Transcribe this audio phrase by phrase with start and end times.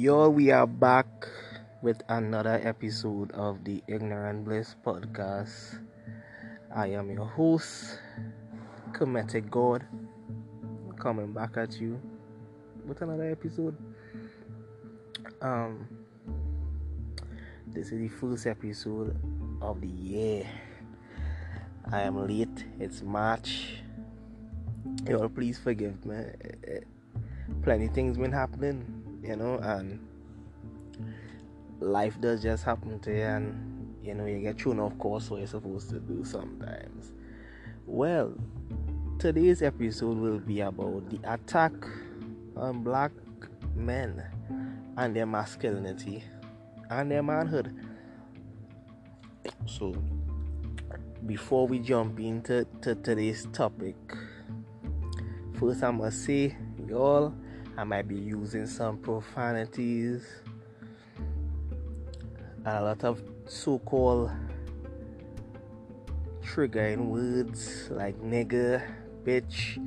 [0.00, 1.28] Yo, we are back
[1.82, 5.78] with another episode of the Ignorant Bliss podcast.
[6.74, 8.00] I am your host,
[8.92, 9.84] Comedic God,
[10.98, 12.00] coming back at you
[12.86, 13.76] with another episode.
[15.42, 15.86] Um,
[17.66, 19.14] this is the first episode
[19.60, 20.46] of the year.
[21.92, 22.64] I am late.
[22.78, 23.82] It's March.
[25.06, 26.24] Y'all, please forgive me.
[27.62, 30.06] Plenty things been happening you know, and
[31.80, 35.38] life does just happen to you, and you know, you get thrown off course what
[35.38, 37.12] you're supposed to do sometimes.
[37.86, 38.34] Well,
[39.18, 41.72] today's episode will be about the attack
[42.56, 43.12] on black
[43.74, 44.22] men
[44.96, 46.24] and their masculinity
[46.88, 47.74] and their manhood.
[49.66, 49.94] So,
[51.26, 53.96] before we jump into to today's topic,
[55.58, 56.56] first I must say,
[56.88, 57.34] y'all
[57.76, 60.26] I might be using some profanities
[62.64, 64.30] and a lot of so called
[66.42, 68.82] triggering words like nigger,
[69.24, 69.78] bitch,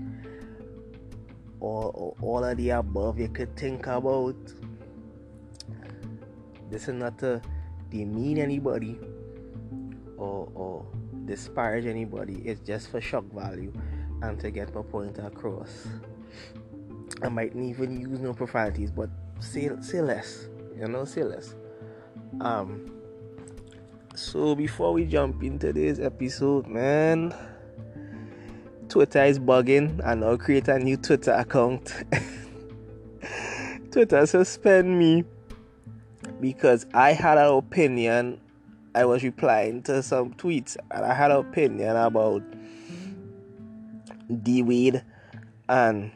[1.60, 4.36] or, or, all of the above you could think about.
[6.72, 7.42] This is not to
[7.90, 8.98] demean anybody
[10.18, 10.86] or, or
[11.26, 13.72] disparage anybody, it's just for shock value
[14.22, 15.88] and to get my point across.
[17.22, 20.48] I might even use no profanities, but say say less.
[20.78, 21.56] You know, say less.
[22.42, 22.90] Um.
[24.16, 27.34] So before we jump into this episode, man,
[28.90, 32.04] Twitter is bugging, and I'll create a new Twitter account.
[33.92, 35.24] Twitter suspend me
[36.40, 38.40] because I had an opinion.
[38.96, 42.44] I was replying to some tweets, and I had an opinion about
[44.44, 45.04] D Wade
[45.70, 46.12] and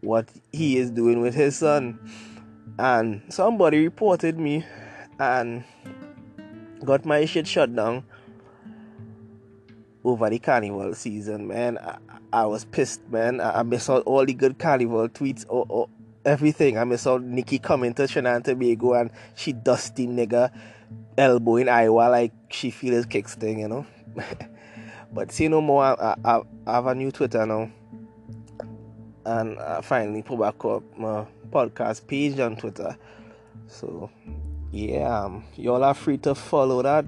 [0.00, 1.98] what he is doing with his son.
[2.78, 4.64] And somebody reported me
[5.18, 5.64] and
[6.84, 8.04] got my shit shut down
[10.04, 11.78] over the carnival season, man.
[11.78, 11.98] I,
[12.32, 13.40] I was pissed, man.
[13.40, 15.88] I, I missed out all the good carnival tweets or, or
[16.24, 16.78] everything.
[16.78, 20.50] I missed out Nicki coming to Trinidad and Tobago and she dusty nigga
[21.16, 23.86] elbow in Iowa like she feels kicks thing, you know.
[25.12, 25.82] but see no more.
[25.82, 27.70] I, I, I have a new Twitter now
[29.26, 32.96] and I finally put back up my podcast page on Twitter.
[33.66, 34.08] So,
[34.70, 37.04] yeah, um, y'all are free to follow that.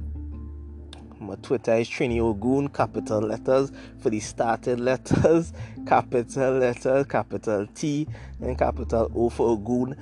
[1.20, 5.52] My Twitter is Trini Ogun, capital letters for the started letters,
[5.86, 8.06] capital letters, capital T,
[8.40, 9.96] and capital O for Ogun.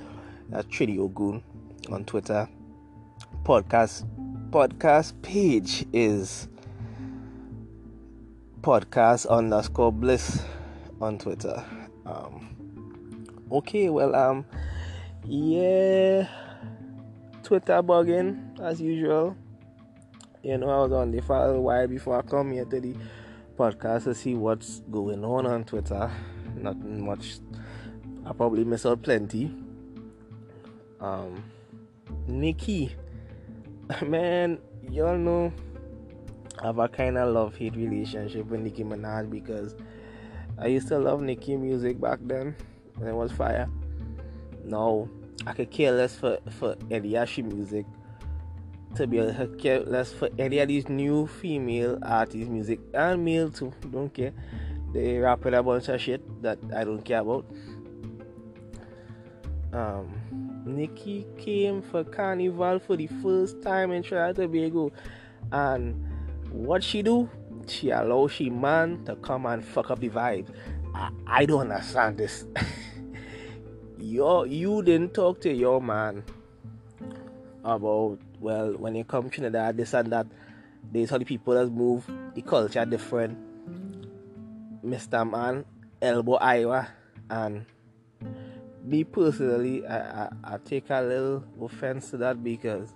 [0.49, 1.43] That's Trini Ogun
[1.91, 2.49] on Twitter.
[3.43, 4.05] Podcast
[4.49, 6.47] podcast page is
[8.61, 10.43] podcast underscore bliss
[10.99, 11.63] on Twitter.
[12.07, 14.45] Um, okay, well, um,
[15.25, 16.27] yeah,
[17.43, 19.35] Twitter bugging as usual.
[20.41, 22.95] You know, I was on the file a while before I come here to the
[23.57, 26.09] podcast to see what's going on on Twitter.
[26.55, 27.39] Not much.
[28.25, 29.53] I probably miss out plenty.
[31.01, 31.43] Um,
[32.27, 32.95] Nicki,
[34.05, 34.59] man,
[34.89, 35.51] y'all know
[36.61, 39.75] I have a kind of love hate relationship with Nicki Minaj because
[40.59, 42.55] I used to love Nicki music back then
[42.99, 43.69] and it was fire.
[44.63, 45.07] Now
[45.45, 47.85] I could care less for for Eliashi music.
[48.95, 53.23] To be honest, I care less for any of these new female artists' music and
[53.23, 53.71] male too.
[53.91, 54.33] Don't care.
[54.93, 57.45] They rapping a bunch of shit that I don't care about.
[59.73, 60.09] Um,
[60.65, 64.91] Nicki came for Carnival for the first time in Trinidad and Tobago,
[65.51, 66.07] and
[66.51, 67.29] what she do?
[67.69, 70.47] She man to come and fuck up the vibe.
[70.93, 72.45] I, I don't understand this.
[73.99, 76.23] your you didn't talk to your man
[77.63, 80.27] about well when you come to Trinidad this and that.
[80.89, 83.37] There's how the people that move the culture different.
[84.85, 85.29] Mr.
[85.29, 85.65] Man,
[86.01, 86.87] elbow Iowa
[87.29, 87.65] and
[88.83, 92.93] me personally I, I, I take a little offense to that because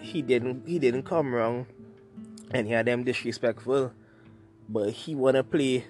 [0.00, 1.66] he didn't he didn't come wrong
[2.54, 3.92] and he had them disrespectful.
[4.68, 5.84] But he wanna play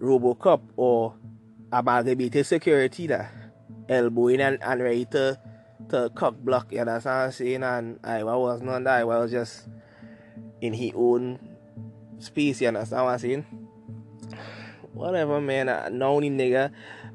[0.00, 1.14] Robocop or
[1.70, 3.30] amalgamated security that
[3.88, 5.38] elbowing and, and ready to,
[5.90, 7.62] to cock block, you understand what I'm saying?
[7.62, 9.68] And I was not that, I was just
[10.60, 11.38] in his own
[12.18, 13.46] space, you understand what I'm saying?
[14.92, 15.68] Whatever, man.
[15.68, 16.70] Uh, now the nigga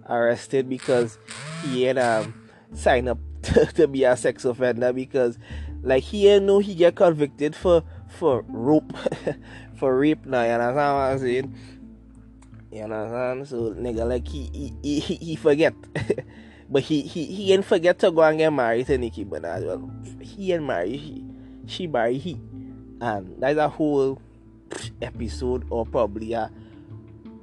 [0.09, 1.17] arrested because
[1.63, 5.38] he had um, signed up to, to be a sex offender because
[5.83, 8.94] like he ain't know he get convicted for for rope
[9.75, 11.56] for rape now, you understand what I'm saying?
[12.71, 13.47] You understand?
[13.47, 15.74] So nigga like he he, he, he forget.
[16.69, 19.65] But he he he ain't forget to go and get married to Nicki Minaj.
[19.65, 19.89] Well,
[20.19, 21.00] he ain't married.
[21.00, 21.25] She
[21.65, 22.33] she married he,
[23.00, 24.21] and that's a whole
[25.01, 26.51] episode or probably a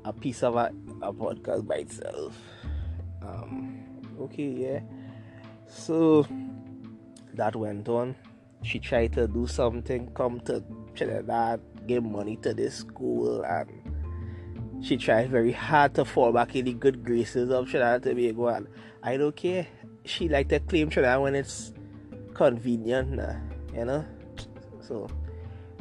[0.04, 0.70] a piece of a,
[1.00, 2.38] a podcast by itself.
[3.22, 3.82] Um,
[4.20, 4.81] okay, yeah.
[5.69, 6.26] So
[7.36, 8.16] that went on.
[8.62, 10.64] She tried to do something, come to
[10.94, 13.69] Trinidad, give money to this school, and
[14.82, 18.48] she tried very hard to fall back in the good graces of Trinidad Tobago.
[18.48, 18.69] And
[19.02, 19.66] I don't care.
[20.04, 21.72] She like to claim Trinidad when it's
[22.34, 23.20] convenient,
[23.75, 24.04] you know.
[24.81, 25.08] So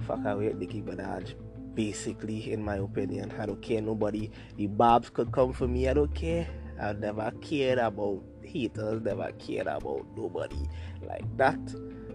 [0.05, 1.35] fuck away with Nicki Minaj.
[1.73, 3.81] Basically, in my opinion, I don't care.
[3.81, 5.87] Nobody, the Barbs could come for me.
[5.87, 6.47] I don't care.
[6.79, 8.21] I never cared about
[8.53, 9.01] haters.
[9.01, 10.67] Never cared about nobody
[11.01, 11.59] like that.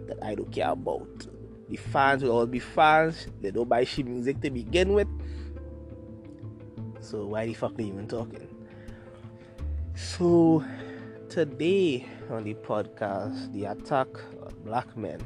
[0.07, 1.27] That I don't care about.
[1.69, 3.27] The fans will all be fans.
[3.43, 5.09] They don't buy shit music to begin with.
[7.01, 8.49] So why the fuck they even talking?
[9.95, 10.65] So
[11.29, 14.09] today on the podcast, the attack
[14.43, 15.21] on black men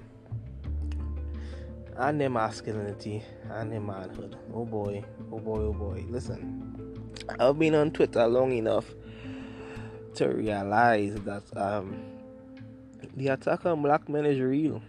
[1.97, 4.37] and their masculinity and their manhood.
[4.55, 6.05] Oh boy, oh boy, oh boy.
[6.09, 8.95] Listen, I've been on Twitter long enough
[10.15, 12.03] to realize that um,
[13.17, 14.83] the attack on black men is real,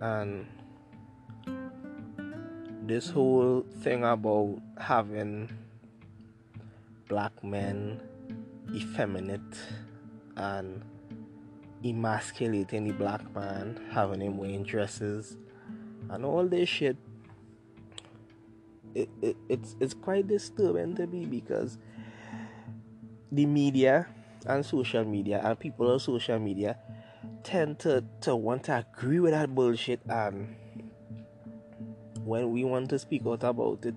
[0.00, 0.46] and
[2.86, 5.50] this whole thing about having
[7.08, 8.00] black men
[8.74, 9.40] effeminate
[10.36, 10.82] and
[11.84, 15.36] emasculating the black man, having him wearing dresses,
[16.10, 16.96] and all this shit.
[18.94, 21.78] It, it, it's it's quite disturbing to me because
[23.30, 24.06] the media
[24.46, 26.76] and social media and people on social media
[27.42, 30.56] tend to, to want to agree with that bullshit and
[32.24, 33.94] when we want to speak out about it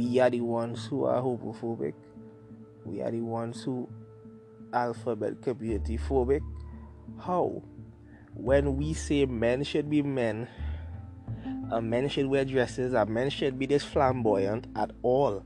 [0.00, 1.92] we are the ones who are homophobic.
[2.86, 3.86] We are the ones who
[4.72, 6.40] alphabet community phobic.
[7.20, 7.62] How?
[8.32, 10.48] When we say men should be men,
[11.70, 15.44] a men should wear dresses, a men should be this flamboyant at all.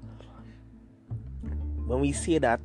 [1.86, 2.60] When we say that,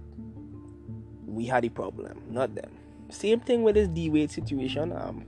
[1.29, 2.71] we had a problem, not them.
[3.09, 4.91] Same thing with this D Wade situation.
[4.91, 5.25] Um,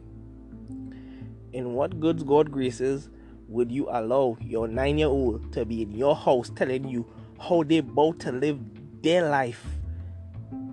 [1.53, 3.09] in what goods God graces,
[3.48, 7.06] would you allow your nine year old to be in your house telling you
[7.39, 8.59] how they about to live
[9.01, 9.65] their life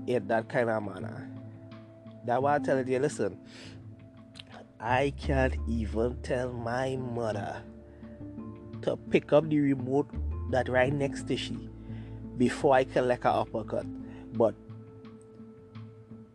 [0.06, 1.30] in that kind of manner?
[2.26, 3.38] That why I tell you, listen,
[4.80, 7.62] I can't even tell my mother
[8.82, 10.08] to pick up the remote
[10.50, 11.68] that right next to she
[12.36, 13.86] before I can like her uppercut.
[14.34, 14.54] But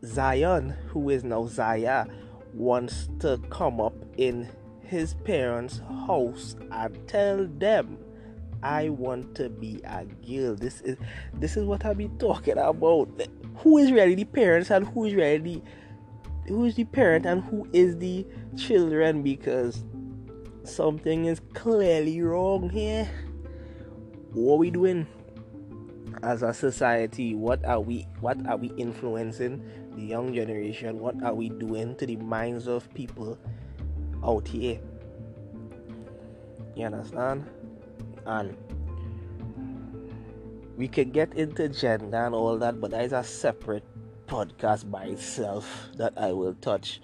[0.06, 2.06] Zion, who is now Zaya,
[2.54, 4.50] wants to come up in
[4.82, 7.98] his parents' house and tell them
[8.62, 10.56] I want to be a girl.
[10.56, 10.98] This is
[11.34, 13.10] this is what I be talking about.
[13.58, 15.64] Who is really the parents and who is really
[16.48, 18.26] who is the parent and who is the
[18.58, 19.84] children because
[20.64, 23.10] something is clearly wrong here.
[24.32, 25.08] What are we doing
[26.22, 27.36] as a society?
[27.36, 29.62] What are we what are we influencing
[29.96, 31.00] the young generation?
[31.00, 33.38] What are we doing to the minds of people
[34.26, 34.80] out here.
[36.76, 37.46] You understand?
[38.26, 38.58] And
[40.78, 43.84] we can get into gender and all that, but that is a separate
[44.28, 47.02] podcast by itself that I will touch.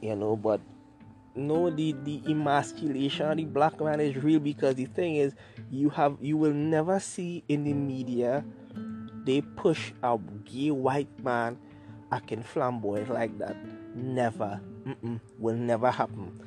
[0.00, 0.60] You know, but
[1.34, 5.34] no the the emasculation of the black man is real because the thing is
[5.70, 8.42] you have you will never see in the media
[9.26, 11.58] they push a gay white man
[12.12, 13.56] acting flamboyant like that.
[13.94, 14.60] Never.
[14.86, 16.40] Mm-mm, will never happen.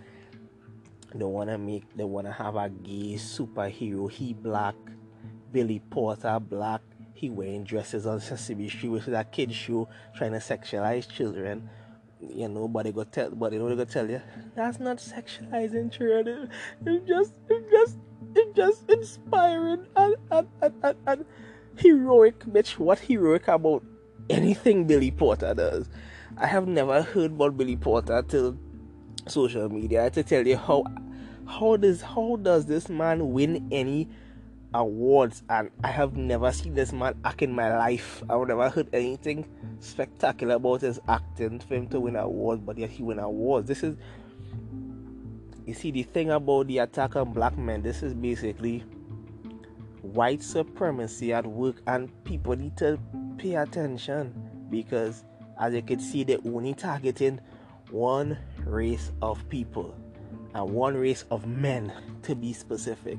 [1.13, 4.09] They wanna make, they wanna have a gay superhero.
[4.09, 4.75] He black,
[5.51, 6.81] Billy Porter black.
[7.13, 11.69] He wearing dresses on Sesame Street, which is a kid show trying to sexualize children.
[12.21, 14.21] You know, but they go tell, but they know they go tell you
[14.55, 16.49] that's not sexualizing children.
[16.85, 17.97] It's just, it's just,
[18.35, 21.25] it's just inspiring and and and, and, and
[21.79, 22.39] heroic.
[22.45, 23.83] Bitch, what heroic about
[24.29, 25.89] anything Billy Porter does?
[26.37, 28.57] I have never heard about Billy Porter till
[29.27, 30.83] social media to tell you how
[31.47, 34.07] how does how does this man win any
[34.73, 38.23] awards and I have never seen this man act in my life.
[38.29, 39.47] I've never heard anything
[39.79, 43.67] spectacular about his acting for him to win awards, but yet he win awards.
[43.67, 43.97] This is
[45.65, 48.83] you see the thing about the attack on black men, this is basically
[50.01, 52.99] white supremacy at work and people need to
[53.37, 54.33] pay attention
[54.69, 55.23] because
[55.59, 57.39] as you can see, they're only targeting
[57.91, 59.93] one race of people
[60.53, 61.91] and one race of men
[62.23, 63.17] to be specific.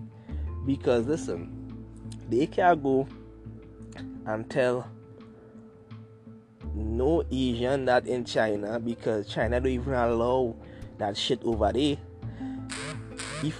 [0.66, 1.52] Because listen,
[2.28, 3.06] they can go
[4.26, 4.88] and tell
[6.74, 10.56] no Asian that in China because China don't even allow
[10.98, 11.96] that shit over there.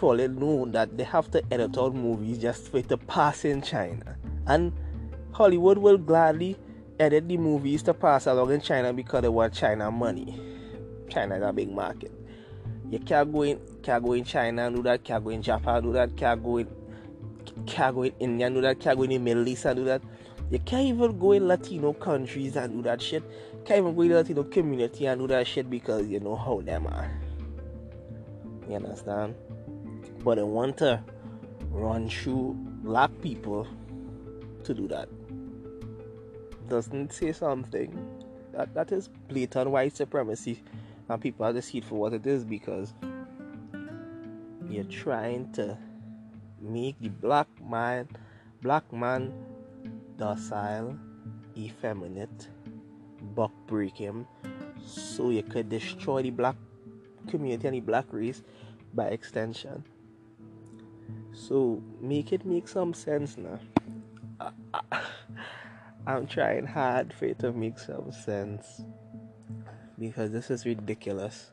[0.02, 3.44] All they know that they have to edit out movies just for it to pass
[3.44, 4.16] in China.
[4.46, 4.72] And
[5.32, 6.56] Hollywood will gladly
[6.98, 10.38] edit the movies to pass along in China because they want China money.
[11.08, 12.12] China is a big market.
[12.90, 15.82] You can't go in can't go in China and do that, can't go in Japan
[15.82, 16.68] do that, can't go in
[17.66, 19.84] can't go in India and do that, can't go in the Middle East and do
[19.84, 20.02] that.
[20.50, 23.22] You can't even go in Latino countries and do that shit.
[23.64, 26.86] Can't even go in Latino community and do that shit because you know how them
[26.86, 27.10] are.
[28.68, 29.34] You understand?
[30.22, 31.02] But they want to
[31.70, 33.66] run through black people
[34.64, 35.08] to do that
[36.70, 37.92] doesn't say something,
[38.52, 40.62] that, that is blatant white supremacy.
[41.08, 42.94] And people are it for what it is because
[44.68, 45.76] you're trying to
[46.60, 48.08] make the black man
[48.62, 49.32] black man
[50.16, 50.96] docile,
[51.56, 52.48] effeminate,
[53.34, 54.26] buck break him
[54.86, 56.54] so you could destroy the black
[57.26, 58.42] community and the black race
[58.94, 59.82] by extension.
[61.40, 63.58] So make it make some sense now.
[66.06, 68.82] I'm trying hard for it to make some sense
[69.98, 71.50] because this is ridiculous.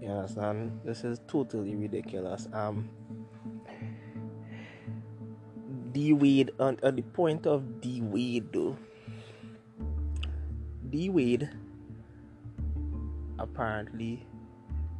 [0.00, 0.80] You understand?
[0.84, 2.48] This is totally ridiculous.
[2.52, 2.90] Um,
[5.92, 8.76] D Wade on, on the point of D Wade though.
[10.90, 11.48] D Wade
[13.38, 14.26] apparently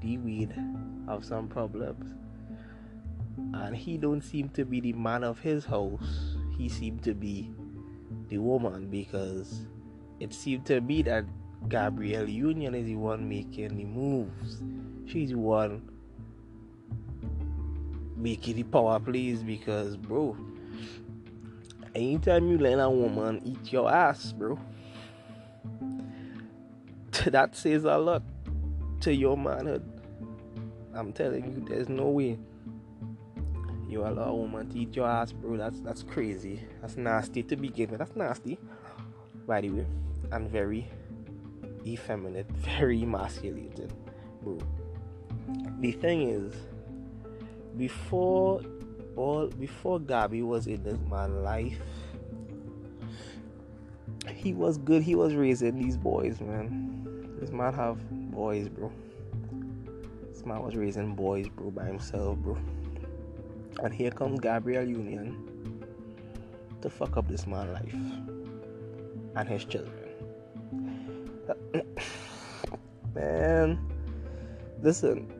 [0.00, 0.54] D Wade
[1.08, 2.23] have some problems
[3.36, 6.36] and he don't seem to be the man of his house.
[6.56, 7.52] He seemed to be
[8.28, 9.66] the woman because
[10.20, 11.24] it seemed to me that
[11.68, 14.62] Gabrielle Union is the one making the moves.
[15.06, 15.88] She's the one
[18.16, 20.36] making the power plays because, bro,
[21.94, 24.58] anytime you let a woman eat your ass, bro,
[27.26, 28.22] that says a lot
[29.00, 29.90] to your manhood.
[30.94, 32.38] I'm telling you, there's no way
[33.94, 35.56] you allow a woman to eat your ass, bro.
[35.56, 36.60] That's that's crazy.
[36.80, 38.00] That's nasty to begin with.
[38.00, 38.58] That's nasty,
[39.46, 39.86] by the way,
[40.32, 40.90] and very
[41.86, 43.92] effeminate, very emasculated,
[44.42, 44.58] bro.
[45.78, 46.54] The thing is,
[47.76, 48.60] before
[49.16, 51.78] all before Gabby was in this man's life,
[54.34, 55.02] he was good.
[55.02, 57.36] He was raising these boys, man.
[57.38, 57.98] This man have
[58.32, 58.90] boys, bro.
[60.32, 62.58] This man was raising boys, bro, by himself, bro.
[63.82, 65.84] And here comes Gabrielle Union
[66.80, 67.94] to fuck up this man's life
[69.36, 70.08] and his children.
[73.14, 73.78] Man,
[74.82, 75.32] listen,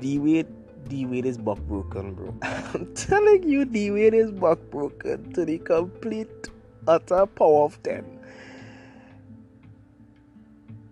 [0.00, 0.46] D Wade,
[0.88, 2.34] D Wade is buck broken, bro.
[2.42, 6.48] I'm telling you, D Wade is buck broken to the complete
[6.86, 8.18] utter power of ten.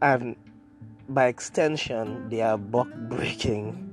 [0.03, 0.37] And
[1.09, 3.87] by extension, they are buck breaking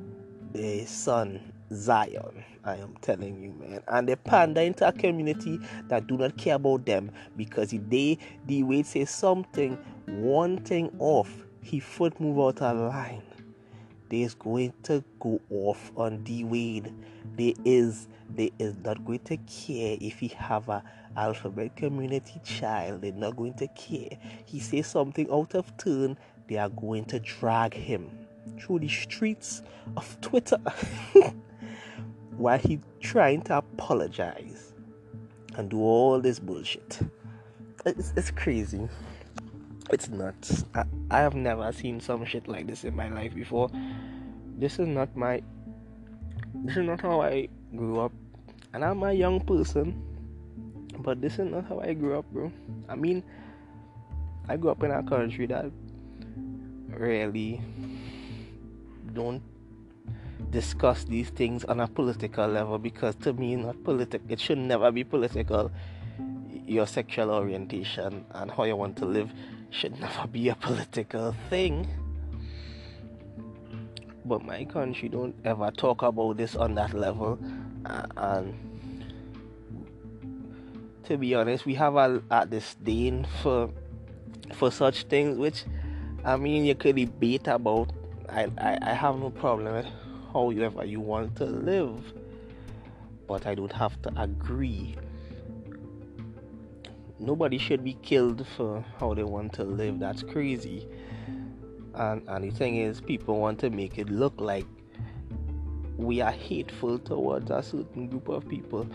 [0.53, 1.41] the son
[1.73, 2.43] Zion.
[2.63, 3.81] I am telling you, man.
[3.87, 4.23] And they mm.
[4.23, 8.83] pander into a community that do not care about them because if they the way
[8.83, 13.21] say something, one thing off, he foot move out of line.
[14.09, 16.93] They is going to go off on D Wade.
[17.35, 20.83] They is they is not going to care if he have a
[21.15, 23.01] alphabet community child.
[23.01, 24.17] They're not going to care.
[24.45, 28.09] He says something out of turn, they are going to drag him
[28.59, 29.61] through the streets
[29.95, 30.59] of Twitter.
[32.37, 34.73] while he trying to apologize
[35.55, 36.99] and do all this bullshit.
[37.85, 38.87] It's, it's crazy.
[39.91, 40.65] It's nuts.
[40.75, 43.69] I, I have never seen some shit like this in my life before.
[44.57, 45.41] This is not my.
[46.53, 48.11] This is not how I grew up,
[48.73, 50.03] and I'm a young person.
[50.99, 52.51] But this is not how I grew up, bro.
[52.89, 53.23] I mean,
[54.49, 55.71] I grew up in a country that
[56.89, 57.61] really
[59.13, 59.41] don't
[60.51, 64.91] discuss these things on a political level because to me not political it should never
[64.91, 65.71] be political.
[66.65, 69.31] Your sexual orientation and how you want to live
[69.69, 71.87] should never be a political thing.
[74.25, 77.39] But my country don't ever talk about this on that level.
[78.17, 78.53] And
[81.05, 83.69] to be honest we have a, a disdain for
[84.53, 85.63] for such things which
[86.25, 87.91] i mean you could debate about.
[88.29, 89.85] I i, I have no problem with
[90.37, 92.13] however you want to live.
[93.27, 94.95] But I don't have to agree.
[97.19, 99.99] Nobody should be killed for how they want to live.
[99.99, 100.87] That's crazy.
[101.95, 104.67] And, and the thing is, people want to make it look like
[105.97, 108.87] we are hateful towards a certain group of people.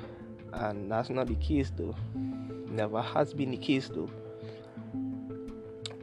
[0.53, 1.97] And that's not the case, though.
[2.69, 4.11] Never has been the case, though.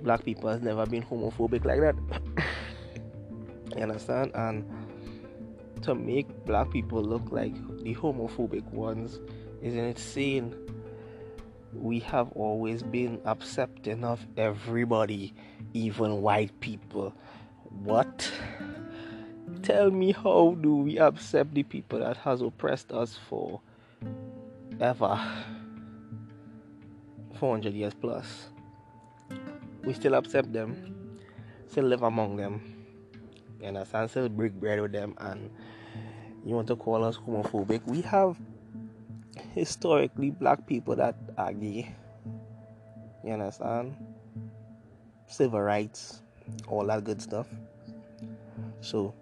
[0.04, 1.96] black people has never been homophobic like that.
[3.78, 4.32] you understand?
[4.36, 4.70] And
[5.84, 9.20] to make black people look like the homophobic ones
[9.62, 10.56] is insane.
[11.74, 15.34] We have always been accepting of everybody,
[15.74, 17.14] even white people.
[17.84, 18.32] What?
[19.62, 23.62] Tell me how do we accept the people that has oppressed us for
[24.80, 25.20] ever?
[27.40, 28.50] 400 years plus.
[29.84, 31.18] We still accept them,
[31.68, 32.79] still live among them,
[33.60, 34.10] you understand?
[34.10, 35.50] Still break bread with them, and
[36.46, 37.86] you want to call us homophobic?
[37.86, 38.38] We have
[39.54, 41.94] historically black people that are gay.
[43.24, 43.96] You understand?
[45.28, 46.22] Civil rights,
[46.68, 47.48] all that good stuff.
[48.82, 49.14] So,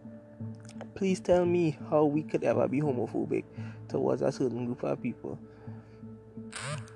[0.95, 3.43] please tell me how we could ever be homophobic
[3.87, 5.39] towards a certain group of people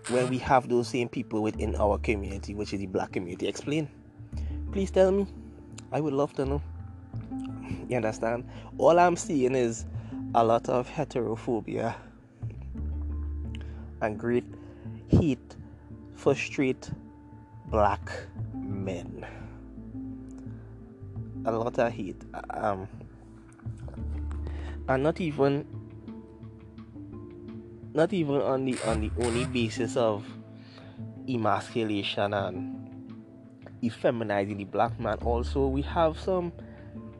[0.09, 3.47] when we have those same people within our community, which is the black community.
[3.47, 3.89] Explain.
[4.71, 5.27] Please tell me.
[5.91, 6.61] I would love to know.
[7.89, 8.47] You understand?
[8.77, 9.85] All I'm seeing is
[10.33, 11.95] a lot of heterophobia
[14.01, 14.45] and great
[15.09, 15.55] heat
[16.15, 16.89] for straight
[17.67, 18.11] black
[18.53, 19.25] men.
[21.45, 22.21] A lot of heat.
[22.51, 22.87] Um,
[24.87, 25.65] and not even
[27.93, 30.25] not even on the on the only basis of
[31.29, 32.77] emasculation and
[33.83, 36.51] effeminizing the black man also we have some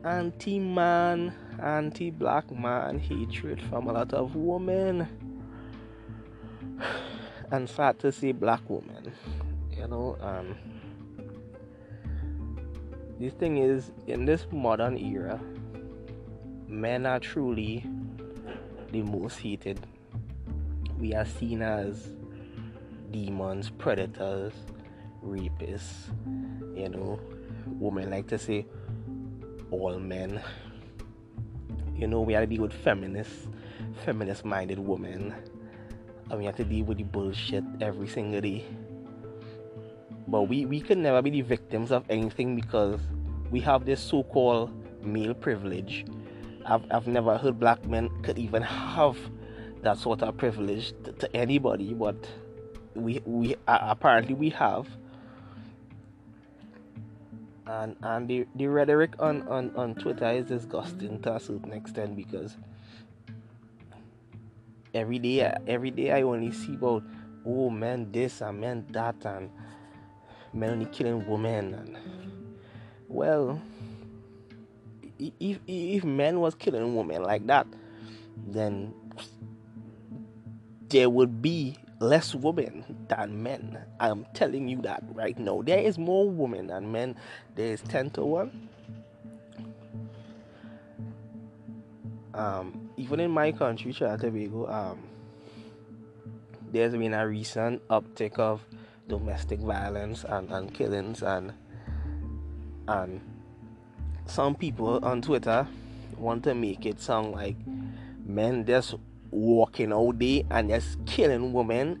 [0.04, 1.32] anti-man
[1.62, 5.06] anti-black man hatred from a lot of women
[7.50, 9.12] and sad to say black women
[9.70, 10.56] you know um
[13.20, 15.40] this thing is in this modern era
[16.66, 17.84] men are truly
[18.90, 19.78] the most hated
[20.98, 22.12] we are seen as
[23.12, 24.52] demons, predators,
[25.24, 26.08] rapists.
[26.76, 27.20] You know,
[27.66, 28.66] women like to say
[29.72, 30.40] all men.
[31.96, 33.48] You know, we have to deal with feminists,
[34.04, 35.34] feminist minded women.
[36.30, 38.64] And we have to deal with the bullshit every single day.
[40.28, 43.00] But we, we can never be the victims of anything because
[43.50, 44.70] we have this so called
[45.04, 46.06] male privilege.
[46.64, 49.18] I've, I've never heard black men could even have
[49.82, 52.16] that sort of privilege to, to anybody, but
[52.94, 54.88] we we uh, apparently we have.
[57.66, 62.16] And and the, the rhetoric on, on, on Twitter is disgusting to a certain extent
[62.16, 62.56] because
[64.94, 67.04] every day every day I only see about
[67.46, 69.50] oh man this and man that and
[70.52, 71.96] men only killing women and
[73.08, 73.60] well
[75.18, 77.66] if if men was killing women like that
[78.48, 78.92] then
[80.88, 83.78] there would be less women than men.
[84.00, 85.62] I'm telling you that right now.
[85.62, 87.16] There is more women than men.
[87.54, 88.68] There is 10 to 1.
[92.34, 94.98] Um, even in my country, Trinidad Tobago, um,
[96.72, 98.64] there's been a recent uptick of
[99.08, 101.52] domestic violence and, and killings and
[102.88, 103.20] and
[104.26, 105.66] some people on Twitter
[106.16, 107.56] want to make it sound like
[108.24, 108.94] men just
[109.32, 112.00] walking all day and just killing women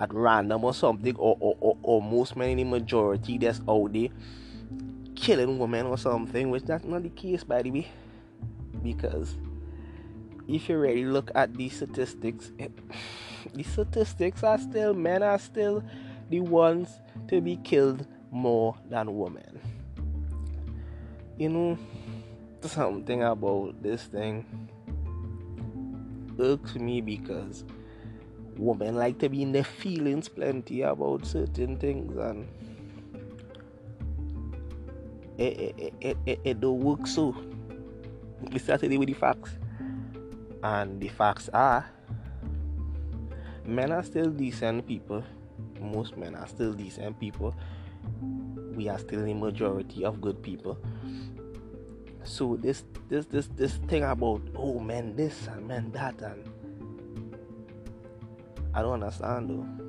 [0.00, 3.88] at random or something, or, or, or, or most men in the majority that's all
[3.88, 4.08] there
[5.14, 7.88] killing women or something, which that's not the case by the way.
[8.82, 9.36] Because
[10.48, 12.68] if you really look at these statistics, eh,
[13.54, 15.82] the statistics are still men are still
[16.30, 19.60] the ones to be killed more than women.
[21.38, 21.78] You know
[22.62, 24.46] something about this thing
[26.38, 27.64] irks me because
[28.56, 32.46] women like to be in their feelings plenty about certain things and
[35.38, 37.34] it, it, it, it, it don't work so.
[38.52, 39.50] We start today with the facts.
[40.62, 41.86] And the facts are
[43.66, 45.24] men are still decent people.
[45.80, 47.54] Most men are still decent people.
[48.74, 50.78] We are still the majority of good people.
[52.24, 56.50] So this this this this thing about oh man this and man that and
[58.74, 59.84] I don't understand though.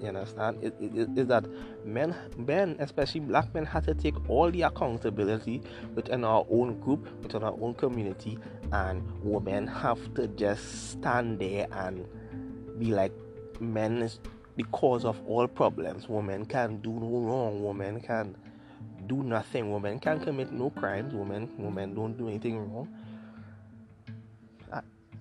[0.00, 0.62] You understand?
[0.62, 1.44] It, it, it, is that
[1.84, 5.60] men, men, especially black men, have to take all the accountability
[5.96, 8.38] within our own group, within our own community,
[8.70, 12.06] and women have to just stand there and
[12.78, 13.12] be like,
[13.58, 14.20] men is
[14.54, 16.08] the cause of all problems.
[16.08, 17.64] Women can do no wrong.
[17.64, 18.36] Women can
[19.08, 19.72] do nothing.
[19.72, 21.14] Women can't commit no crimes.
[21.14, 22.88] Women women don't do anything wrong.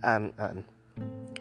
[0.04, 0.64] And and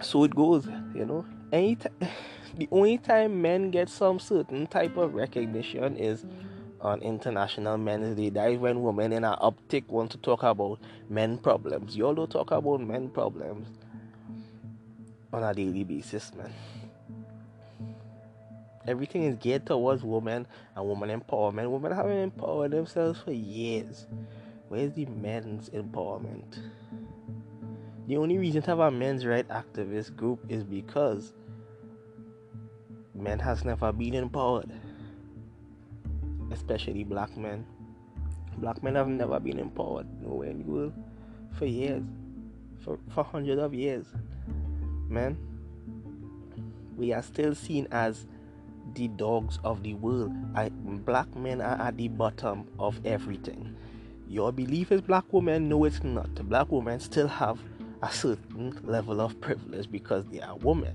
[0.00, 1.24] so it goes, you know.
[1.52, 1.88] Any t-
[2.56, 6.24] the only time men get some certain type of recognition is
[6.80, 8.30] on International Men's Day.
[8.30, 10.78] That is when women in our uptick want to talk about
[11.08, 11.96] men problems.
[11.96, 13.68] You all don't talk about men problems
[15.32, 16.52] on a daily basis, man.
[18.86, 20.46] Everything is geared towards women
[20.76, 21.70] and women empowerment.
[21.70, 24.06] Women haven't empowered themselves for years.
[24.68, 26.58] Where's the men's empowerment?
[28.06, 31.32] The only reason to have a men's right activist group is because
[33.14, 34.70] men has never been empowered.
[36.52, 37.66] Especially black men.
[38.58, 40.92] Black men have never been empowered nowhere in the world
[41.58, 42.04] for years.
[42.84, 44.06] For, for hundreds of years.
[45.08, 45.36] Man.
[46.96, 48.26] We are still seen as
[48.94, 50.32] the dogs of the world.
[50.54, 53.74] I, black men are at the bottom of everything.
[54.28, 55.68] Your belief is black women?
[55.68, 56.34] No, it's not.
[56.48, 57.58] Black women still have
[58.02, 60.94] a certain level of privilege because they are women.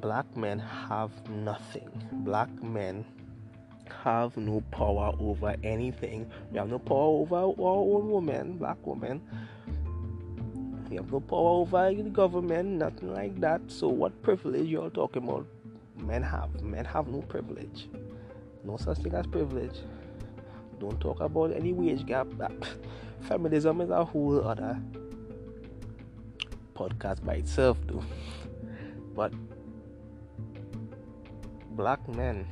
[0.00, 1.90] Black men have nothing.
[2.12, 3.04] Black men
[4.04, 6.30] have no power over anything.
[6.50, 9.20] We have no power over our own women, black women.
[10.88, 13.60] We have no power over the government, nothing like that.
[13.68, 15.46] So, what privilege you all talking about?
[16.02, 16.62] Men have.
[16.62, 17.88] Men have no privilege.
[18.64, 19.78] No such thing as privilege.
[20.78, 22.26] Don't talk about any wage gap.
[23.20, 24.80] Feminism is a whole other
[26.74, 28.02] podcast by itself, though.
[29.14, 29.32] But
[31.76, 32.46] black men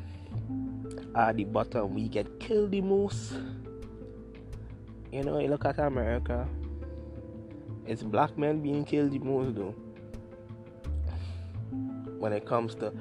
[1.15, 1.95] are the bottom.
[1.95, 3.33] We get killed the most.
[5.11, 6.47] You know, you look at America.
[7.87, 9.75] It's black men being killed the most, though.
[12.19, 12.93] When it comes to,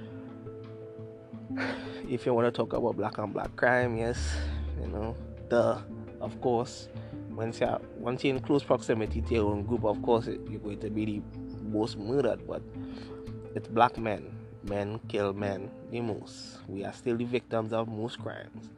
[2.09, 4.17] if you want to talk about black on black crime, yes,
[4.81, 5.15] you know,
[5.49, 5.77] the,
[6.21, 6.89] of course,
[7.31, 7.67] once you
[7.97, 11.05] once you're in close proximity to your own group, of course you're going to be
[11.05, 11.21] the
[11.69, 12.47] most murdered.
[12.47, 12.61] But
[13.55, 14.33] it's black men.
[14.63, 16.59] Men kill men the most.
[16.67, 18.69] We are still the victims of most crimes.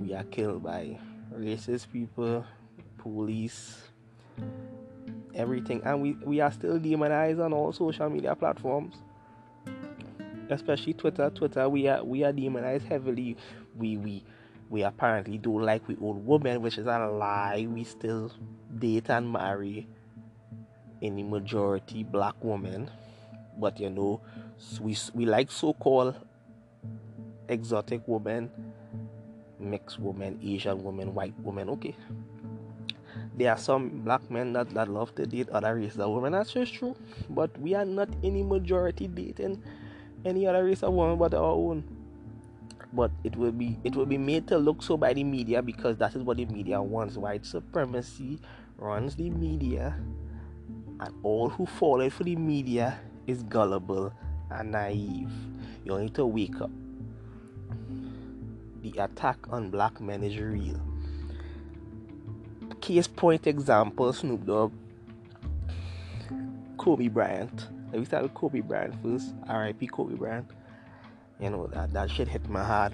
[0.00, 0.98] We are killed by
[1.34, 2.44] racist people,
[2.98, 3.78] police,
[5.34, 8.96] everything, and we, we are still demonized on all social media platforms
[10.50, 11.30] especially Twitter.
[11.30, 13.36] Twitter, we are we are demonized heavily.
[13.76, 14.24] We we
[14.70, 17.66] we apparently don't like we old women, which is a lie.
[17.68, 18.32] We still
[18.78, 19.86] date and marry
[21.02, 22.90] any majority black women,
[23.58, 24.20] but you know,
[24.80, 26.14] we we like so-called
[27.48, 28.50] exotic women,
[29.58, 31.68] mixed women, Asian women, white women.
[31.70, 31.94] Okay,
[33.36, 36.32] there are some black men that, that love to date other races of women.
[36.32, 36.96] That's just true,
[37.30, 39.62] but we are not any majority dating
[40.24, 41.84] any other race of women but our own.
[42.92, 45.96] But it will be it will be made to look so by the media because
[45.98, 47.16] that is what the media wants.
[47.16, 48.38] White supremacy
[48.78, 49.96] runs the media
[51.00, 54.12] and all who fall for the media is gullible
[54.50, 55.32] and naive.
[55.84, 56.70] You need to wake up.
[58.82, 60.80] The attack on black men is real.
[62.80, 64.72] Case point example snoop dogg
[66.76, 70.50] kobe bryant let me start with kobe bryant first rip kobe bryant
[71.40, 72.92] you know that that shit hit my heart.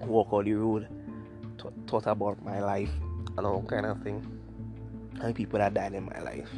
[0.00, 0.88] Walk on the road
[1.58, 2.90] th- thought about my life
[3.36, 4.26] and all kind of thing.
[5.20, 6.48] And people that died in my life?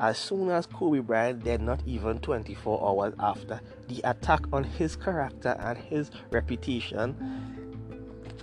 [0.00, 4.94] As soon as Kobe Bryant died, not even 24 hours after, the attack on his
[4.94, 7.16] character and his reputation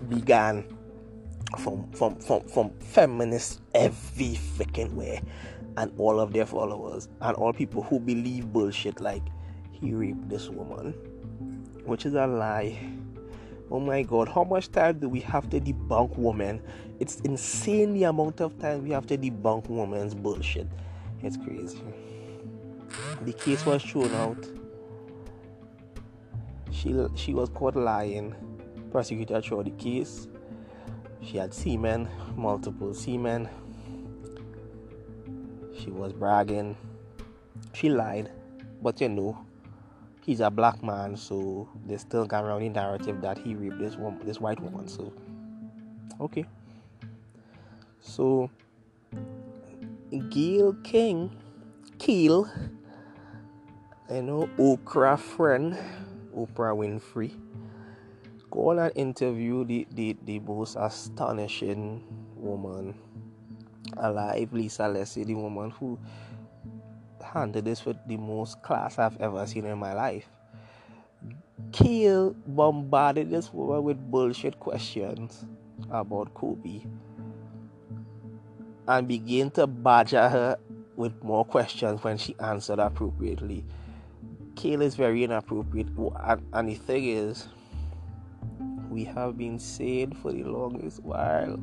[0.10, 0.66] began.
[1.60, 5.22] From from from, from feminists every freaking way
[5.78, 9.24] and all of their followers and all people who believe bullshit like
[9.72, 10.94] he raped this woman
[11.86, 12.78] which is a lie.
[13.72, 16.62] Oh my god, how much time do we have to debunk women?
[17.00, 20.68] It's insane the amount of time we have to debunk women's bullshit.
[21.24, 21.82] It's crazy.
[23.22, 24.46] The case was thrown out.
[26.72, 28.36] She she was caught lying.
[28.92, 30.28] Prosecutor threw the case.
[31.22, 33.50] She had semen, multiple semen.
[35.86, 36.76] She was bragging.
[37.74, 38.32] She lied.
[38.82, 39.46] But you know,
[40.26, 43.96] he's a black man, so they still got around the narrative that he raped this
[43.96, 44.88] woman, this white woman.
[44.88, 45.14] So,
[46.20, 46.46] okay.
[48.02, 48.50] So,
[50.30, 51.30] Gayle King,
[52.00, 52.50] Gayle,
[54.12, 55.78] you know, Oprah friend,
[56.36, 57.32] Oprah Winfrey,
[58.50, 62.04] go on and interview the, the, the most astonishing
[62.36, 62.96] woman
[63.98, 66.00] alive, Lisa Leslie, the woman who
[67.24, 70.26] handled this with the most class I've ever seen in my life.
[71.72, 75.46] Gayle bombarded this woman with bullshit questions
[75.90, 76.82] about Kobe.
[78.88, 80.58] and began to badger her
[80.96, 83.64] with more questions when she answered appropriately.
[84.56, 87.48] Gayle is very inappropriate, and, and the thing is,
[88.90, 91.60] we have been saying for the longest while.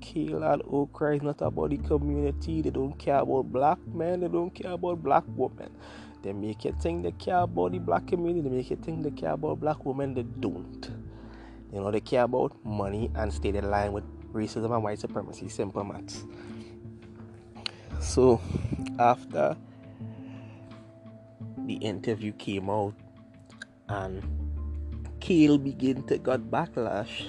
[0.00, 2.62] Gayle and Oprah is not about the community.
[2.62, 4.20] They don't care about black men.
[4.20, 5.70] They don't care about black women.
[6.22, 8.48] They make you think they care about the black community.
[8.48, 10.14] They make you think they care about black women.
[10.14, 10.90] They don't.
[11.72, 15.48] You know, they care about money and stay in line with racism and white supremacy.
[15.48, 16.24] Simple maths.
[18.00, 18.40] So,
[18.98, 19.56] after
[21.66, 22.94] the interview came out
[23.88, 24.22] and
[25.20, 27.26] Gayle began to get backlash,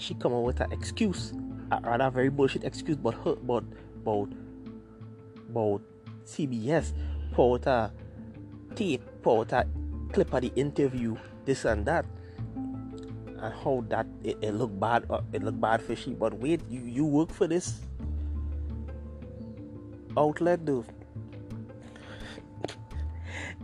[0.00, 1.32] she come up with an excuse,
[1.70, 3.64] a rather very bullshit excuse, but her, but
[4.02, 4.32] about
[5.48, 5.82] about
[6.24, 6.92] CBS,
[7.32, 7.92] put a
[8.74, 9.66] tape, put a
[10.12, 12.06] clip of the interview, this and that,
[12.56, 16.14] and how that it, it looked bad, uh, it looked bad for she.
[16.14, 17.80] But wait, you you work for this
[20.16, 20.84] outlet, though.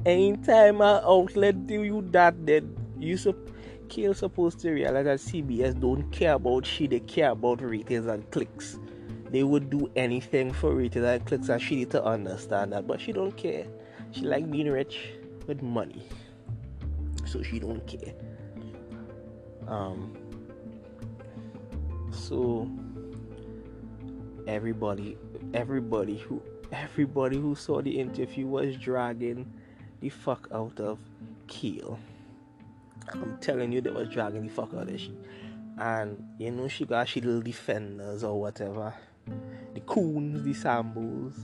[0.05, 3.51] Anytime an outlet do you that, then you sup-
[3.89, 8.29] Gayle supposed to realize that CBS don't care about she, they care about ratings and
[8.31, 8.79] clicks.
[9.31, 12.87] They would do anything for ratings and clicks, and she need to understand that.
[12.87, 13.67] But she don't care.
[14.13, 15.11] She like being rich
[15.47, 16.03] with money,
[17.25, 18.15] so she don't care.
[19.69, 20.17] Um.
[22.13, 22.71] So
[24.47, 25.19] everybody,
[25.55, 29.53] everybody who, everybody who saw the interview was dragging
[30.01, 30.99] the fuck out of
[31.47, 31.99] Gayle.
[33.13, 35.17] I'm telling you, they was dragging the fuck out of she.
[35.79, 38.95] And you know, she got she little defenders or whatever.
[39.75, 41.39] The coons, the sambos.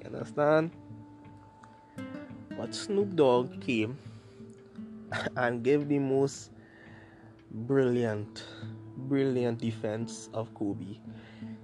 [0.00, 0.70] You understand?
[2.56, 3.96] But Snoop Dogg came
[5.36, 6.50] and gave the most
[7.50, 8.44] brilliant,
[8.96, 10.98] brilliant defense of Kobe.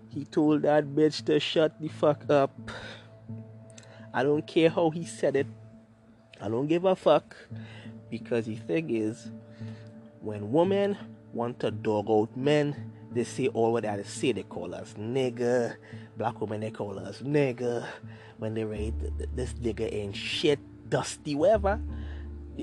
[0.08, 2.70] He told that bitch to shut the fuck up.
[4.12, 5.46] I don't care how he said it.
[6.40, 7.36] I don't give a fuck.
[8.18, 9.28] Because the thing is,
[10.20, 10.96] when women
[11.32, 14.30] want to dog out men, they say all what they say.
[14.30, 15.74] They call us nigger.
[16.16, 17.84] Black women, they call us nigger.
[18.38, 18.94] When they rate
[19.34, 21.80] this nigger ain't shit, dusty, whatever.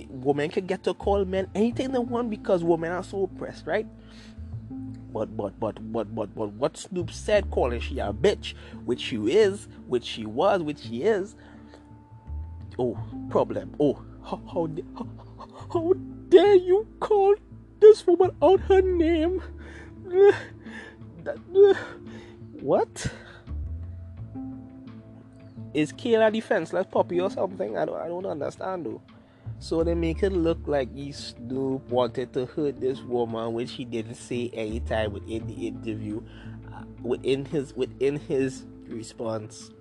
[0.07, 3.87] Women can get to call men anything they want because women are so oppressed, right?
[5.11, 8.53] But but but but but but what Snoop said, calling she a bitch,
[8.85, 11.35] which she is, which she was, which she is.
[12.79, 12.97] Oh,
[13.29, 13.75] problem.
[13.81, 15.07] Oh, how how, how,
[15.71, 15.93] how
[16.29, 17.35] dare you call
[17.79, 19.41] this woman out her name?
[22.61, 23.07] What?
[25.73, 27.77] Is Kayla defenseless puppy or something?
[27.77, 29.01] I don't I don't understand though.
[29.59, 33.85] So they make it look like he Snoop wanted to hurt this woman, which he
[33.85, 36.21] didn't say any time within the interview.
[36.73, 39.71] Uh, within his within his response,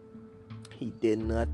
[0.79, 1.49] he did not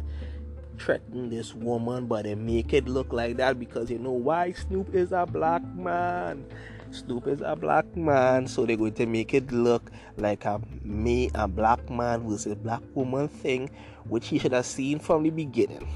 [0.78, 4.94] threaten this woman, but they make it look like that because you know why Snoop
[4.94, 6.44] is a black man.
[6.90, 11.30] Snoop is a black man, so they're going to make it look like a me
[11.34, 13.70] a black man versus black woman thing,
[14.08, 15.86] which he should have seen from the beginning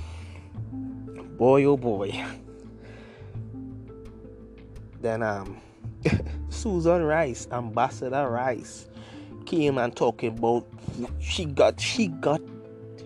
[1.40, 2.12] boy oh boy.
[5.00, 5.56] Then um
[6.50, 8.88] Susan Rice, Ambassador Rice,
[9.46, 10.66] came and talking about
[11.18, 12.42] she got she got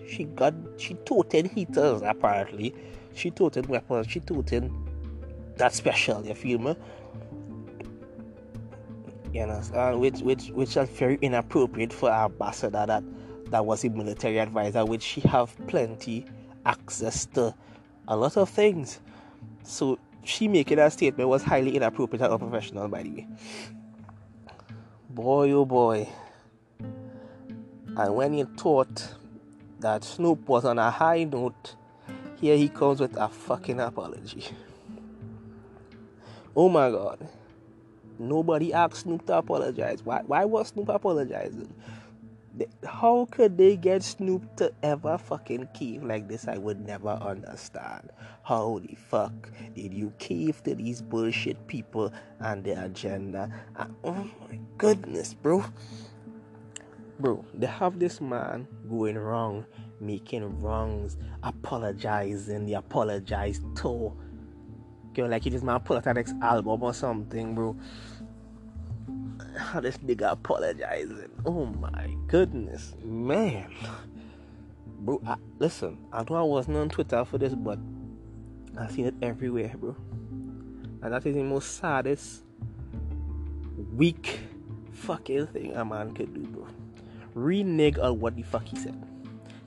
[0.07, 2.73] she got she toted heaters apparently.
[3.13, 4.71] She toted weapons, she toted
[5.57, 6.75] that special, you feel me?
[9.33, 13.03] You know, uh, which which which is very inappropriate for our ambassador that
[13.51, 16.25] that was a military advisor, which she have plenty
[16.65, 17.53] access to
[18.07, 18.99] a lot of things.
[19.63, 23.27] So she making that statement was highly inappropriate and unprofessional, by the way.
[25.09, 26.09] Boy, oh boy.
[27.97, 29.15] And when you thought
[29.85, 31.75] that Snoop was on a high note,
[32.37, 34.43] here he comes with a fucking apology.
[36.55, 37.29] Oh my god.
[38.17, 40.01] Nobody asked Snoop to apologize.
[40.03, 41.71] Why, why was Snoop apologizing?
[42.85, 46.47] how could they get Snoop to ever fucking cave like this?
[46.47, 48.09] I would never understand.
[48.41, 53.51] How the fuck did you cave to these bullshit people and their agenda?
[53.75, 55.63] And, oh my goodness, bro.
[57.19, 59.65] Bro, they have this man going wrong,
[59.99, 62.65] making wrongs, apologizing.
[62.65, 64.13] They apologize to.
[65.15, 67.77] You like he just man pull out an next album or something, bro
[69.57, 71.29] how this nigga apologizing.
[71.45, 73.71] Oh my goodness, man.
[74.99, 77.79] Bro, I, listen, I know I wasn't on Twitter for this, but
[78.79, 79.95] I've seen it everywhere, bro.
[81.01, 82.43] And that is the most saddest,
[83.93, 84.39] weak,
[84.91, 86.67] fucking thing a man could do, bro.
[87.35, 88.95] Renege on what the fuck he said.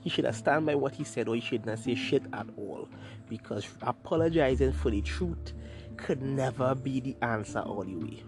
[0.01, 2.47] He should have stand by what he said or he should not say shit at
[2.57, 2.87] all.
[3.27, 5.53] Because apologizing for the truth
[5.97, 8.23] could never be the answer all the way.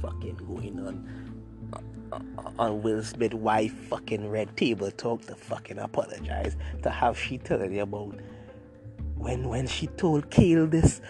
[0.00, 1.24] Fucking going on
[2.12, 7.18] uh, uh, on Will Smith why fucking red table talk to fucking apologize to have
[7.18, 8.14] she telling you about
[9.16, 11.00] when when she told Gayle this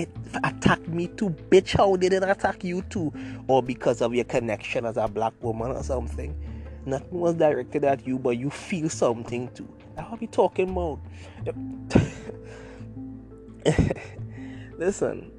[0.00, 0.10] it
[0.44, 1.76] attacked me too bitch.
[1.76, 3.12] How did it attack you too?
[3.48, 6.34] Or because of your connection as a black woman or something.
[6.86, 9.68] Nothing was directed at you but you feel something too.
[9.94, 11.00] What we talking about.
[14.78, 15.30] Listen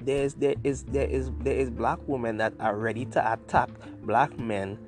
[0.00, 3.68] there's there is there is there is black women that are ready to attack
[4.02, 4.78] black men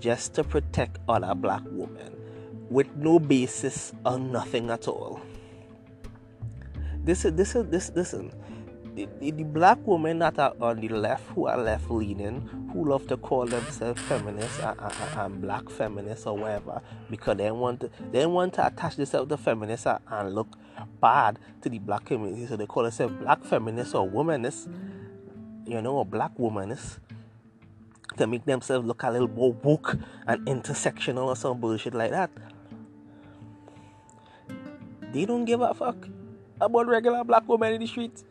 [0.00, 2.16] just to protect other black women
[2.70, 5.20] with no basis or nothing at all
[7.04, 8.32] this is this is this listen.
[8.94, 12.42] The, the, the, black women that are on the left who are left leaning
[12.74, 17.50] who love to call themselves feminists and, and, and, black feminists or whatever because they
[17.50, 20.48] want to they want to attach themselves to feminists and, and look
[21.00, 22.44] bad to the black community.
[22.46, 24.70] So they call themselves black feminists or womanists
[25.66, 26.98] you know or black womanists
[28.18, 32.30] to make themselves look a little more woke and intersectional or some bullshit like that.
[35.14, 35.96] They don't give a fuck
[36.62, 38.24] about regular black women in the streets.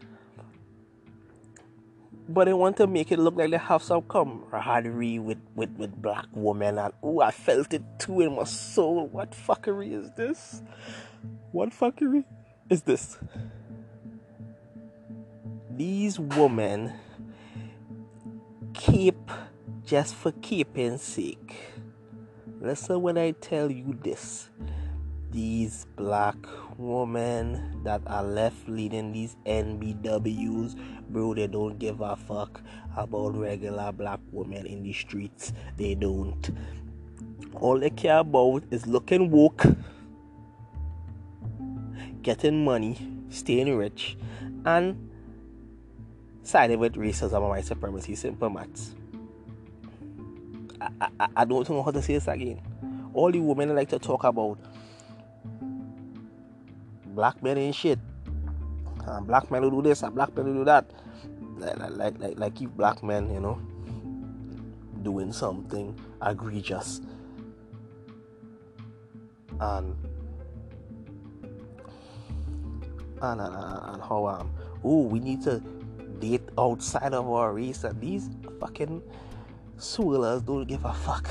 [2.30, 6.02] But they want to make it look like they have some camaraderie with, with, with
[6.02, 9.08] black women and oh I felt it too in my soul.
[9.08, 10.62] What fuckery is this?
[11.52, 12.24] What fuckery
[12.70, 13.18] is this?
[15.72, 16.94] These women
[18.74, 19.30] keep
[19.84, 21.56] just for keeping sake.
[22.62, 24.50] Listen when I tell you this
[25.32, 26.36] these black
[26.78, 30.78] women that are left leading these NBWs,
[31.10, 32.62] bro, they don't give a fuck
[32.98, 35.54] about regular black women in the streets.
[35.78, 36.50] They don't.
[37.56, 39.66] All they care about is looking woke,
[42.22, 42.98] getting money,
[43.30, 44.18] staying rich,
[44.66, 45.10] and
[46.44, 48.16] siding with racism and white supremacy.
[48.16, 48.96] Simple maths.
[50.80, 52.62] I, I, I don't know how to say this again.
[53.14, 54.58] All the women like to talk about
[57.08, 58.00] black men ain't shit.
[59.08, 60.90] Uh, black men will do this, black men will do that.
[61.58, 63.60] Like, like, like, like if black men, you know,
[65.04, 67.02] doing something egregious.
[69.60, 69.96] And
[73.22, 74.52] and, and, and how um
[74.84, 75.60] oh we need to
[76.20, 79.02] date outside of our race and these fucking
[79.78, 81.30] swirlers don't give a fuck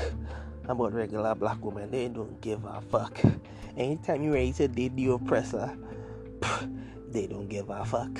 [0.67, 3.19] about regular black women they don't give a fuck
[3.77, 5.77] Anytime you to date the oppressor,
[7.09, 8.19] they don't give a fuck.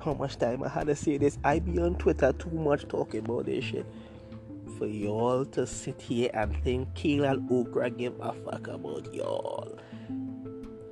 [0.00, 1.38] How much time I had to say this?
[1.44, 3.86] I be on Twitter too much talking about this shit.
[4.76, 9.78] For y'all to sit here and think Kayla Oprah give a fuck about y'all.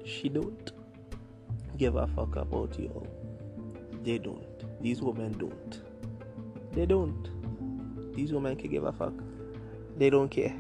[0.05, 0.73] She don't
[1.77, 3.07] give a fuck about y'all.
[4.03, 4.83] They don't.
[4.83, 5.83] These women don't.
[6.73, 8.15] They don't.
[8.15, 9.15] These women can give a fuck.
[9.97, 10.55] They don't care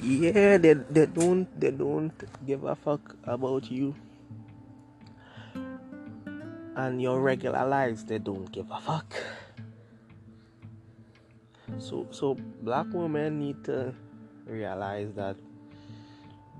[0.00, 2.12] yeah they, they don't they don't
[2.46, 3.94] give a fuck about you.
[6.76, 9.14] And your regular lives they don't give a fuck.
[11.78, 13.94] So so black women need to
[14.46, 15.36] realize that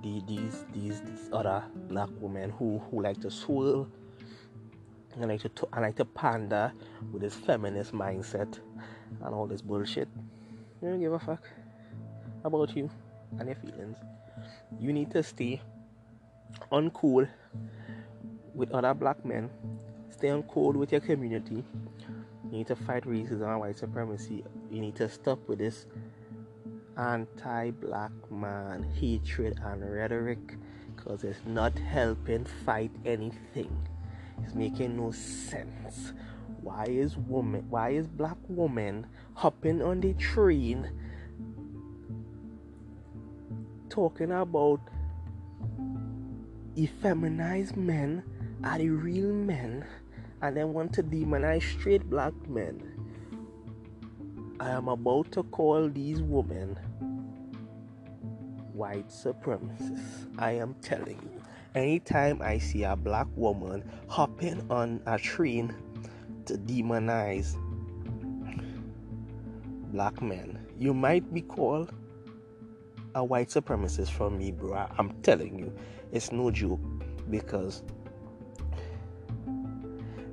[0.02, 3.88] the, these these these other black women who who like to swirl
[5.14, 6.72] and like to and like to pander
[7.12, 8.58] with this feminist mindset
[9.24, 10.08] and all this bullshit
[10.80, 11.42] they don't give a fuck
[12.44, 12.90] about you
[13.38, 13.96] and your feelings.
[14.78, 15.60] You need to stay
[16.72, 17.28] uncool
[18.54, 19.50] with other black men.
[20.10, 21.64] Stay uncool with your community.
[22.44, 24.44] You need to fight racism and white supremacy.
[24.70, 25.86] You need to stop with this
[26.96, 30.56] anti-black man hatred and rhetoric
[30.94, 33.86] because it's not helping fight anything.
[34.42, 36.12] It's making no sense.
[36.62, 40.90] Why is woman why is black woman hopping on the train
[43.96, 44.78] talking about
[46.76, 48.22] effeminized men
[48.62, 49.82] are the real men
[50.42, 52.78] and they want to demonize straight black men.
[54.60, 56.78] I am about to call these women
[58.74, 60.28] white supremacists.
[60.38, 61.40] I am telling you.
[61.74, 65.74] Anytime I see a black woman hopping on a train
[66.44, 67.56] to demonize
[69.90, 71.94] black men, you might be called
[73.16, 74.86] a white supremacist from me, bro.
[74.98, 75.72] I'm telling you,
[76.12, 76.80] it's no joke
[77.30, 77.82] because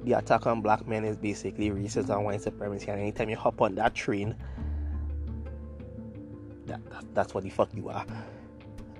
[0.03, 2.89] the attack on black men is basically racist and white supremacy.
[2.89, 4.35] And anytime you hop on that train
[6.65, 8.05] that, that, that's what the fuck you are.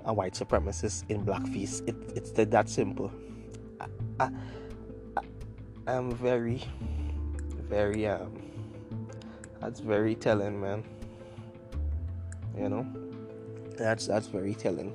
[0.06, 1.86] A white supremacist in blackface.
[1.86, 3.12] It, it's that simple.
[4.18, 4.30] I,
[5.86, 6.62] I'm very,
[7.68, 8.32] very, um,
[9.60, 10.84] that's very telling, man.
[12.56, 13.03] You know,
[13.76, 14.94] that's that's very telling.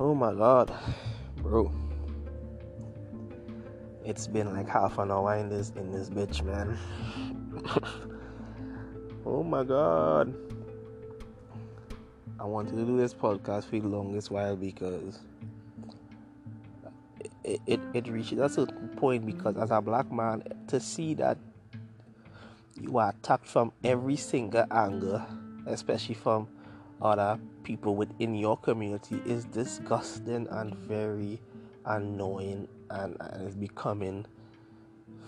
[0.00, 0.72] Oh my god,
[1.36, 1.72] bro.
[4.04, 6.78] It's been like half an hour in this in this bitch, man.
[9.26, 10.34] oh my god.
[12.40, 15.18] I wanted to do this podcast for the longest while because
[17.42, 21.36] it, it, it reaches that's a point because as a black man to see that
[22.80, 25.20] you are attacked from every single angle,
[25.66, 26.46] especially from
[27.00, 31.40] other people within your community, is disgusting and very
[31.84, 34.26] annoying and, and it's becoming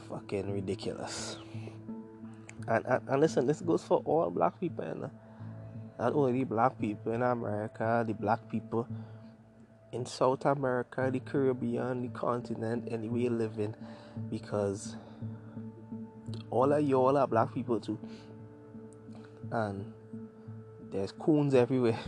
[0.09, 1.37] fucking ridiculous.
[2.69, 5.11] And, and, and listen, this goes for all black people, and
[5.99, 8.87] not only black people in America, the black people
[9.93, 13.75] in South America, the Caribbean, the continent, anywhere you live in,
[14.31, 14.97] because
[16.51, 17.99] all of y'all are black people too.
[19.51, 19.93] And
[20.91, 21.99] there's coons everywhere.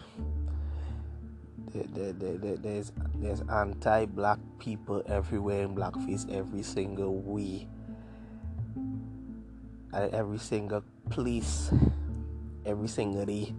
[1.72, 7.68] There, there, there, there's there's anti-black people everywhere in blackface every single way.
[9.94, 11.72] At every single place.
[12.66, 13.54] Every single day.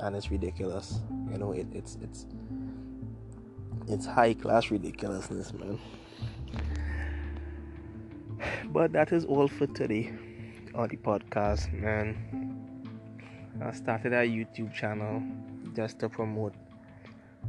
[0.00, 1.00] And it's ridiculous.
[1.30, 2.26] You know it, it's it's
[3.88, 5.78] it's high class ridiculousness man.
[8.66, 10.12] But that is all for today
[10.74, 12.43] on the podcast, man.
[13.62, 15.22] I started a YouTube channel
[15.74, 16.54] just to promote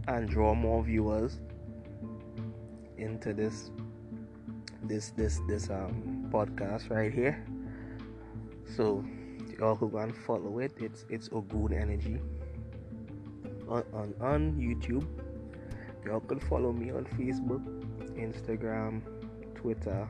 [0.07, 1.39] and draw more viewers
[2.97, 3.71] into this
[4.83, 7.43] this this this um podcast right here.
[8.75, 9.03] So
[9.59, 12.19] y'all who go and follow it, it's it's good energy
[13.67, 15.05] on, on on YouTube.
[16.05, 17.63] Y'all can follow me on Facebook,
[18.15, 19.01] Instagram,
[19.55, 20.07] Twitter,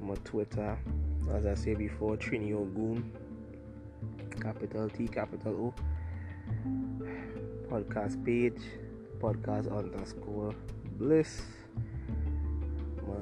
[0.00, 0.76] my Twitter,
[1.32, 3.12] as I said before, Trini Ogun,
[4.40, 5.74] capital T, capital O,
[7.70, 8.60] podcast page,
[9.20, 10.54] podcast underscore
[10.96, 11.42] bliss.
[13.06, 13.14] My,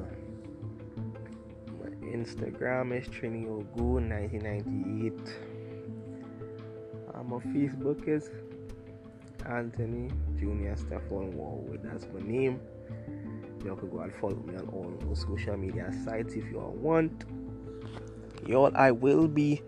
[1.80, 5.12] my Instagram is Trini Ogun 1998.
[7.24, 8.30] my Facebook is
[9.48, 11.82] Anthony Junior Stefan Warwood.
[11.82, 12.60] That's my name.
[13.64, 17.24] Y'all can go and follow me on all social media sites if you want.
[18.46, 19.60] Y'all, I will be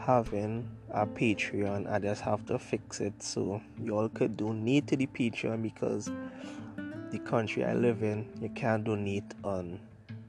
[0.00, 1.90] having a Patreon.
[1.90, 6.10] I just have to fix it so y'all could donate to the Patreon because
[7.10, 9.78] the country I live in, you can't donate on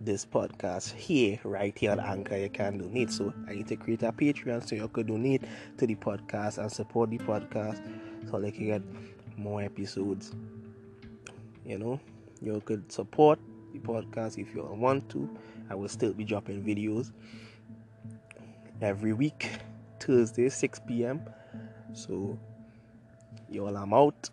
[0.01, 2.38] this podcast here, right here on Anchor.
[2.38, 3.11] You can donate.
[3.11, 5.43] So I need to create a Patreon so y'all could donate
[5.78, 7.82] to the podcast and support the podcast
[8.30, 8.82] so they can get
[9.38, 10.34] more episodes.
[11.65, 11.99] You know,
[12.41, 13.39] you could support
[13.74, 15.30] the podcast if you want to.
[15.69, 17.11] I will still be dropping videos
[18.82, 19.49] every week,
[19.99, 21.21] Thursday, 6 p.m.
[21.93, 22.38] So,
[23.49, 24.29] y'all, I'm out.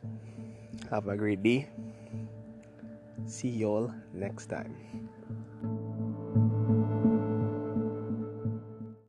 [0.90, 1.68] Have a great day.
[3.26, 4.74] See y'all next time.